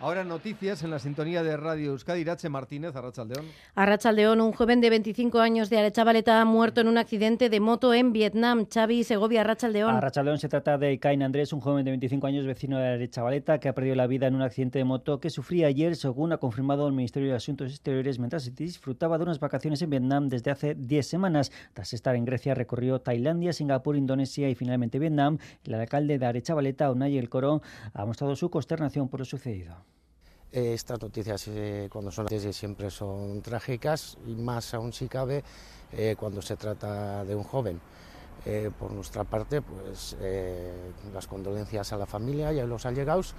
[0.00, 2.20] Ahora noticias en la sintonía de Radio Euskadi.
[2.20, 3.46] Irache Martínez, Arrachaldeón.
[3.74, 7.92] Arrachaldeón, un joven de 25 años de Arechavaleta ha muerto en un accidente de moto
[7.92, 8.66] en Vietnam.
[8.72, 9.96] Xavi Segovia, Arrachaldeón.
[9.96, 13.68] Arrachaldeón se trata de Cain Andrés, un joven de 25 años vecino de Arechavaleta que
[13.68, 16.86] ha perdido la vida en un accidente de moto que sufría ayer, según ha confirmado
[16.86, 21.08] el Ministerio de Asuntos Exteriores, mientras disfrutaba de unas vacaciones en Vietnam desde hace 10
[21.08, 21.50] semanas.
[21.72, 25.38] Tras estar en Grecia, recorrió Tailandia, Singapur, Indonesia y finalmente Vietnam.
[25.64, 27.62] El alcalde de Arechavaleta, Unai El Coro,
[27.94, 29.87] ha mostrado su consternación por lo sucedido.
[30.50, 35.44] Eh, estas noticias eh, cuando son noticias siempre son trágicas y más aún si cabe
[35.92, 37.80] eh, cuando se trata de un joven.
[38.78, 40.16] por nuestra parte, pues
[41.12, 43.34] las condolencias a la familia y a los allegados.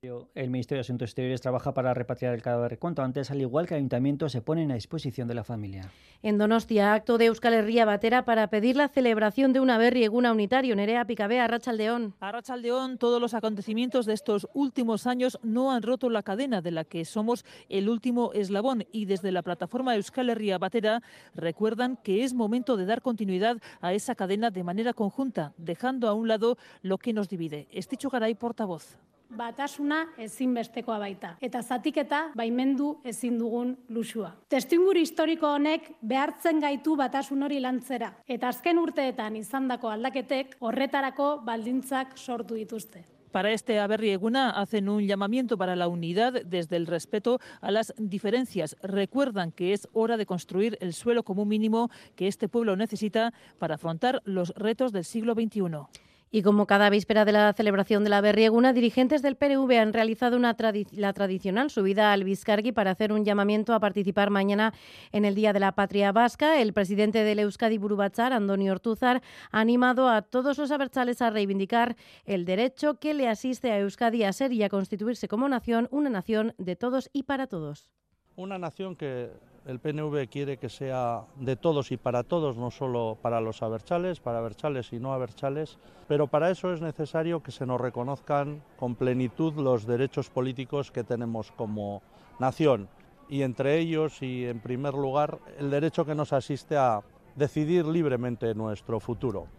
[0.00, 3.74] El Ministerio de Asuntos Exteriores trabaja para repatriar el cadáver cuanto antes, al igual que
[3.74, 5.90] el Ayuntamiento se ponen a disposición de la familia.
[6.22, 10.76] En Donostia, acto de Euskal Herria Batera para pedir la celebración de una berrieguna unitario.
[10.76, 12.14] Nerea Picabea, Arrachaldeón.
[12.20, 16.84] Arrachaldeón, todos los acontecimientos de estos últimos años no han roto la cadena de la
[16.84, 21.02] que somos el último eslabón y desde la plataforma Euskal Herria Batera
[21.34, 26.12] recuerdan que es momento de dar continuidad a esa cadena de manera conjunta, dejando a
[26.14, 27.66] un lado lo que nos divide.
[27.72, 28.96] Esticho Garay, portavoz.
[29.36, 31.34] Batasuna ezinbestekoa baita.
[31.42, 34.32] Eta zatiketa baimendu ezin dugun lusua.
[34.48, 38.12] Testinguru historiko honek behartzen gaitu batasun hori lantzera.
[38.28, 43.04] Eta azken urteetan izandako aldaketek horretarako baldintzak sortu dituzte.
[43.30, 47.92] Para este Aberri Eguna hacen un llamamiento para la unidad desde el respeto a las
[47.98, 48.74] diferencias.
[48.82, 53.74] Recuerdan que es hora de construir el suelo común mínimo que este pueblo necesita para
[53.74, 56.07] afrontar los retos del siglo XXI.
[56.30, 60.36] Y como cada víspera de la celebración de la Berrieguna, dirigentes del PNV han realizado
[60.36, 60.54] una
[60.92, 64.74] la tradicional subida al Vizcargui para hacer un llamamiento a participar mañana
[65.12, 66.60] en el Día de la Patria Vasca.
[66.60, 71.96] El presidente del Euskadi Burubachar, Andoni Ortúzar, ha animado a todos los abertzales a reivindicar
[72.26, 76.10] el derecho que le asiste a Euskadi a ser y a constituirse como nación, una
[76.10, 77.88] nación de todos y para todos.
[78.36, 79.30] Una nación que
[79.68, 84.18] el PNV quiere que sea de todos y para todos, no solo para los aberchales,
[84.18, 88.94] para aberchales y no aberchales, pero para eso es necesario que se nos reconozcan con
[88.94, 92.00] plenitud los derechos políticos que tenemos como
[92.38, 92.88] nación
[93.28, 97.02] y entre ellos y en primer lugar el derecho que nos asiste a
[97.36, 99.57] decidir libremente nuestro futuro.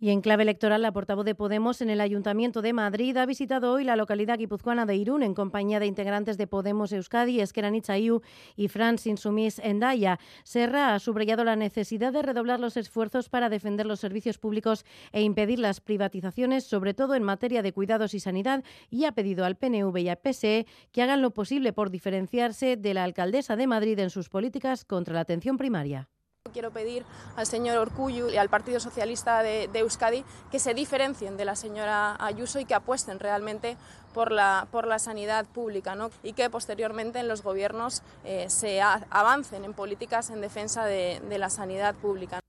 [0.00, 3.72] Y en clave electoral, la portavoz de Podemos en el Ayuntamiento de Madrid ha visitado
[3.72, 8.68] hoy la localidad guipuzcoana de Irún en compañía de integrantes de Podemos Euskadi, Esqueranitza y
[8.68, 10.20] Fran Insumis Endaya.
[10.44, 15.22] Serra ha subrayado la necesidad de redoblar los esfuerzos para defender los servicios públicos e
[15.22, 19.56] impedir las privatizaciones, sobre todo en materia de cuidados y sanidad, y ha pedido al
[19.56, 23.98] PNV y al PSE que hagan lo posible por diferenciarse de la alcaldesa de Madrid
[23.98, 26.08] en sus políticas contra la atención primaria.
[26.50, 27.04] Quiero pedir
[27.36, 32.16] al señor Orcullu y al Partido Socialista de, Euskadi que se diferencien de la señora
[32.18, 33.76] Ayuso y que apuesten realmente
[34.14, 36.10] por la, por la sanidad pública ¿no?
[36.22, 41.38] y que posteriormente en los gobiernos eh, se avancen en políticas en defensa de, de
[41.38, 42.40] la sanidad pública.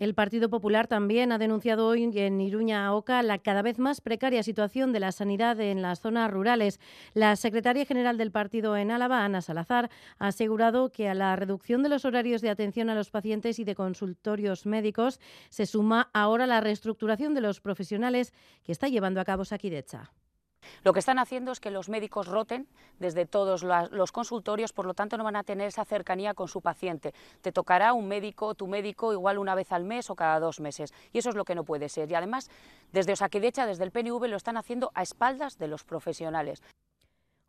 [0.00, 4.42] El Partido Popular también ha denunciado hoy en Iruña Oca la cada vez más precaria
[4.42, 6.80] situación de la sanidad en las zonas rurales.
[7.12, 11.82] La secretaria general del partido en Álava, Ana Salazar, ha asegurado que a la reducción
[11.82, 16.46] de los horarios de atención a los pacientes y de consultorios médicos se suma ahora
[16.46, 18.32] la reestructuración de los profesionales
[18.62, 20.12] que está llevando a cabo Saquidecha.
[20.82, 22.66] Lo que están haciendo es que los médicos roten
[22.98, 26.60] desde todos los consultorios, por lo tanto no van a tener esa cercanía con su
[26.60, 27.14] paciente.
[27.42, 30.92] Te tocará un médico, tu médico, igual una vez al mes o cada dos meses.
[31.12, 32.10] Y eso es lo que no puede ser.
[32.10, 32.50] Y además,
[32.92, 36.62] desde Osaquidecha, desde el PNV, lo están haciendo a espaldas de los profesionales.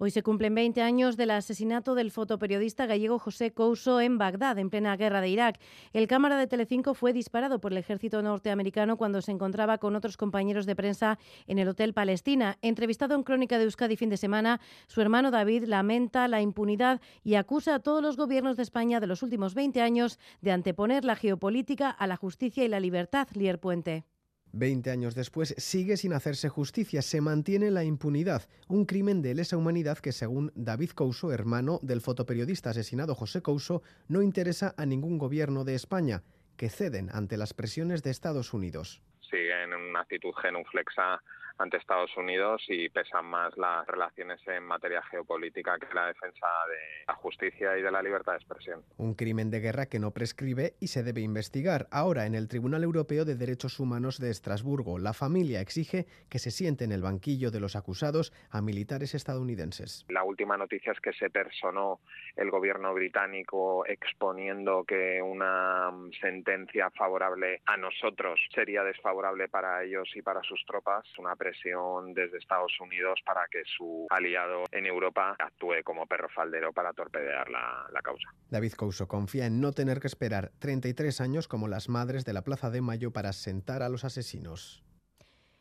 [0.00, 4.70] Hoy se cumplen 20 años del asesinato del fotoperiodista gallego José Couso en Bagdad, en
[4.70, 5.58] plena guerra de Irak.
[5.92, 10.16] El cámara de Telecinco fue disparado por el ejército norteamericano cuando se encontraba con otros
[10.16, 12.58] compañeros de prensa en el Hotel Palestina.
[12.62, 17.34] Entrevistado en Crónica de Euskadi fin de semana, su hermano David lamenta la impunidad y
[17.34, 21.16] acusa a todos los gobiernos de España de los últimos 20 años de anteponer la
[21.16, 23.26] geopolítica a la justicia y la libertad.
[23.34, 24.04] Lier Puente.
[24.52, 29.56] Veinte años después sigue sin hacerse justicia, se mantiene la impunidad, un crimen de lesa
[29.56, 35.18] humanidad que según David Couso, hermano del fotoperiodista asesinado José Couso, no interesa a ningún
[35.18, 36.22] gobierno de España,
[36.56, 39.02] que ceden ante las presiones de Estados Unidos.
[39.30, 41.22] Siguen en una actitud genuflexa
[41.58, 47.04] ante Estados Unidos y pesan más las relaciones en materia geopolítica que la defensa de
[47.06, 48.82] la justicia y de la libertad de expresión.
[48.96, 51.88] Un crimen de guerra que no prescribe y se debe investigar.
[51.90, 56.50] Ahora, en el Tribunal Europeo de Derechos Humanos de Estrasburgo, la familia exige que se
[56.50, 60.06] siente en el banquillo de los acusados a militares estadounidenses.
[60.08, 62.00] La última noticia es que se personó
[62.36, 70.22] el gobierno británico exponiendo que una sentencia favorable a nosotros sería desfavorable para ellos y
[70.22, 71.04] para sus tropas.
[71.18, 76.72] Una presión desde Estados Unidos para que su aliado en Europa actúe como perro faldero
[76.72, 78.28] para torpedear la, la causa.
[78.50, 82.42] David Couso confía en no tener que esperar 33 años como las madres de la
[82.42, 84.87] Plaza de Mayo para sentar a los asesinos.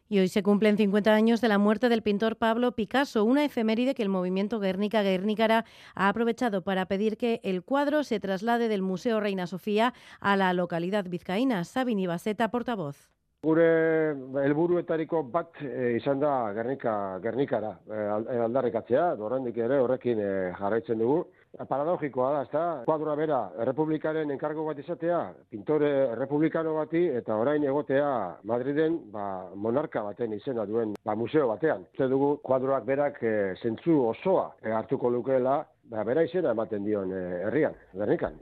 [0.10, 3.94] Y hoy se cumplen 50 años de la muerte del pintor Pablo Picasso, una efeméride
[3.94, 5.66] que el movimiento Guernica Guernicara
[5.96, 10.54] ha aprovechado para pedir que el cuadro se traslade del Museo Reina Sofía a la
[10.54, 11.66] localidad vizcaína.
[11.66, 13.17] Sabini Baseta, portavoz.
[13.48, 13.68] Gure
[14.44, 18.00] helburuetariko bat e, izan da Gernika, Gernikara e,
[18.44, 21.22] aldarrikatzea, horrendik ere horrekin e, jarraitzen dugu.
[21.70, 22.64] Paradogikoa da, ezta?
[22.90, 25.22] Kuadroa bera, errepublikaren enkargo bat izatea,
[25.54, 28.10] pintore errepublikano bati, eta orain egotea
[28.52, 31.88] Madriden ba, monarka baten izena duen ba, museo batean.
[31.96, 33.34] Uste dugu kuadroak berak e,
[33.64, 38.36] zentzu osoa e, hartuko lukeela, ba, bera izena ematen dion herrian, Gernikan.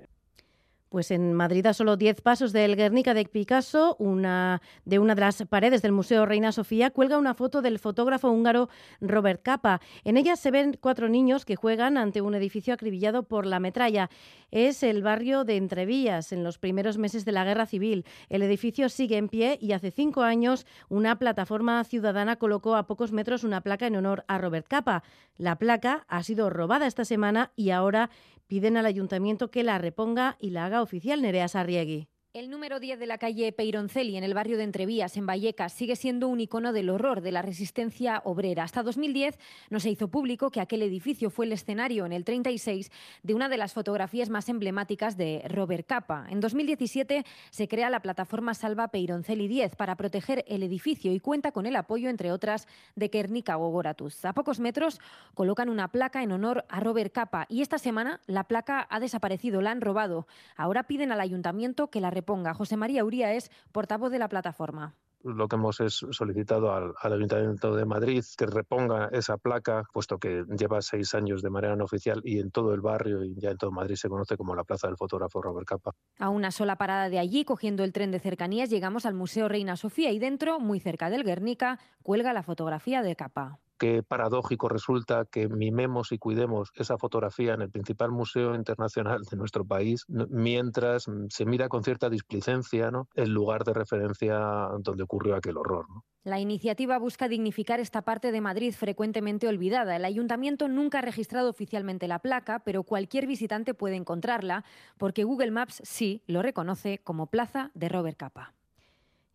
[0.90, 5.22] Pues en Madrid, a solo 10 pasos del Guernica de Picasso, una, de una de
[5.22, 8.70] las paredes del Museo Reina Sofía, cuelga una foto del fotógrafo húngaro
[9.02, 9.82] Robert Capa.
[10.04, 14.10] En ella se ven cuatro niños que juegan ante un edificio acribillado por la metralla.
[14.52, 18.06] Es el barrio de Entrevías, en los primeros meses de la Guerra Civil.
[18.30, 23.12] El edificio sigue en pie y hace cinco años una plataforma ciudadana colocó a pocos
[23.12, 25.04] metros una placa en honor a Robert Capa.
[25.38, 28.10] La placa ha sido robada esta semana y ahora
[28.48, 32.15] piden al ayuntamiento que la reponga y la haga oficial Nerea Sarriegui.
[32.36, 35.96] El número 10 de la calle Peironcelli, en el barrio de Entrevías, en Vallecas, sigue
[35.96, 38.66] siendo un icono del horror de la resistencia obrera.
[38.66, 39.40] Hasta 2010
[39.70, 42.92] no se hizo público que aquel edificio fue el escenario en el 36
[43.24, 46.28] de una de las fotografías más emblemáticas de Robert Capa.
[46.30, 51.54] En 2017 se crea la plataforma Salva Peironcelli 10 para proteger el edificio y cuenta
[51.54, 52.68] con el apoyo, entre otras,
[52.98, 54.26] de Kernika Gogoratus.
[54.26, 55.00] A pocos metros
[55.36, 59.62] colocan una placa en honor a Robert Capa y esta semana la placa ha desaparecido,
[59.62, 60.28] la han robado.
[60.58, 62.54] Ahora piden al ayuntamiento que la ponga.
[62.54, 64.96] José María Uría es portavoz de la plataforma
[65.26, 70.20] lo que hemos es solicitado al, al, Ayuntamiento de Madrid que reponga esa placa, puesto
[70.20, 73.50] que lleva seis años de manera no oficial y en todo el barrio y ya
[73.50, 75.92] en todo Madrid se conoce como la Plaza del Fotógrafo Robert Capa.
[76.20, 79.76] A una sola parada de allí, cogiendo el tren de cercanías, llegamos al Museo Reina
[79.76, 85.26] Sofía y dentro, muy cerca del Guernica, cuelga la fotografía de Capa qué paradójico resulta
[85.26, 91.06] que mimemos y cuidemos esa fotografía en el principal museo internacional de nuestro país, mientras
[91.30, 94.38] se mira con cierta displicencia el lugar de referencia
[94.80, 95.86] donde ocurrió aquel horror.
[96.24, 99.96] La iniciativa busca dignificar esta parte de Madrid frecuentemente olvidada.
[99.96, 104.66] El ayuntamiento nunca ha registrado oficialmente la placa, pero cualquier visitante puede encontrarla,
[104.98, 108.55] porque Google Maps sí lo reconoce como Plaza de Robert Capa.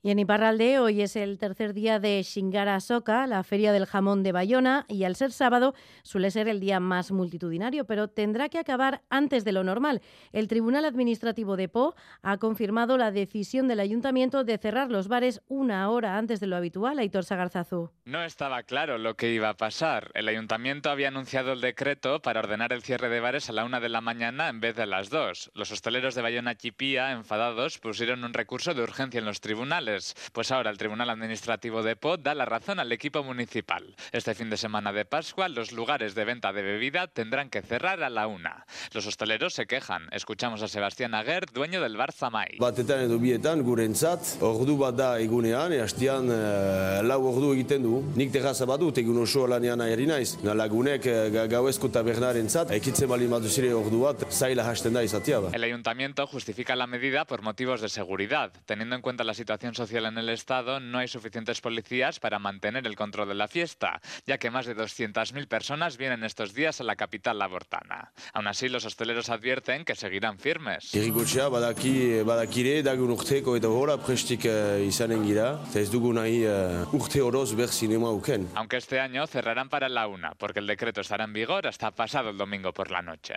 [0.03, 4.23] Y en Iparralde hoy es el tercer día de Shingara Soka, la feria del jamón
[4.23, 8.59] de Bayona, y al ser sábado suele ser el día más multitudinario, pero tendrá que
[8.59, 10.01] acabar antes de lo normal.
[10.33, 15.43] El Tribunal Administrativo de Po ha confirmado la decisión del ayuntamiento de cerrar los bares
[15.49, 16.99] una hora antes de lo habitual.
[16.99, 17.91] Aitor Sagarzazu.
[18.07, 20.13] No estaba claro lo que iba a pasar.
[20.15, 23.81] El ayuntamiento había anunciado el decreto para ordenar el cierre de bares a la una
[23.81, 25.51] de la mañana en vez de las dos.
[25.55, 29.90] Los hosteleros de Bayona Chipía, enfadados, pusieron un recurso de urgencia en los tribunales
[30.33, 33.95] pues ahora el Tribunal Administrativo de Po da la razón al equipo municipal.
[34.13, 38.03] Este fin de semana de Pascua, los lugares de venta de bebida tendrán que cerrar
[38.03, 38.67] a la una.
[38.93, 40.09] Los hosteleros se quejan.
[40.13, 42.57] Escuchamos a Sebastián Aguer, dueño del bar Zamai.
[42.59, 48.01] Batetan edo bietan, gurentzat, ordu bat da egunean, uh, lau ordu egiten du.
[48.17, 50.37] Nik terraza badut egun oso lanean naiz.
[50.43, 55.41] Na lagunek uh, gauezko tabernaren zat, ekitzen bali maduzire ordu bat, zaila hasten da izatea
[55.53, 60.05] El ayuntamiento justifica la medida por motivos de seguridad, teniendo en cuenta la situación social
[60.05, 64.37] en el Estado, no hay suficientes policías para mantener el control de la fiesta, ya
[64.37, 68.13] que más de 200.000 personas vienen estos días a la capital labortana.
[68.35, 70.95] Aún así, los hosteleros advierten que seguirán firmes.
[77.71, 78.51] sinema uken.
[78.55, 82.29] Aunque este año cerrarán para la una, porque el decreto estará en vigor hasta pasado
[82.29, 83.35] el domingo por la noche.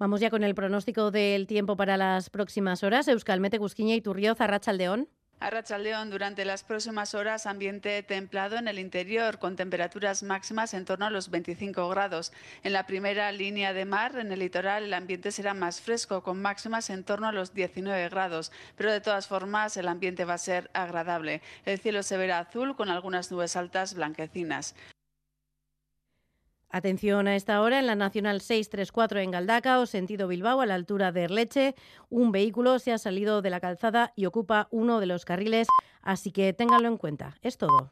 [0.00, 3.06] Vamos ya con el pronóstico del tiempo para las próximas horas.
[3.06, 5.10] Euskalmete, Gusquiña y Turrioz, Arrachaldeón.
[5.40, 11.04] Arrachaldeón, durante las próximas horas, ambiente templado en el interior, con temperaturas máximas en torno
[11.04, 12.32] a los 25 grados.
[12.62, 16.40] En la primera línea de mar, en el litoral, el ambiente será más fresco, con
[16.40, 18.52] máximas en torno a los 19 grados.
[18.76, 21.42] Pero de todas formas, el ambiente va a ser agradable.
[21.66, 24.74] El cielo se verá azul, con algunas nubes altas blanquecinas.
[26.72, 30.76] Atención a esta hora en la Nacional 634 en Galdaca o sentido Bilbao a la
[30.76, 31.74] altura de Erleche.
[32.10, 35.66] Un vehículo se ha salido de la calzada y ocupa uno de los carriles,
[36.00, 37.36] así que ténganlo en cuenta.
[37.42, 37.90] Es todo.